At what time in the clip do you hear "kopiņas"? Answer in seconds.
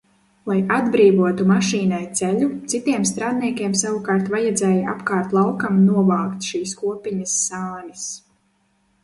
6.83-7.39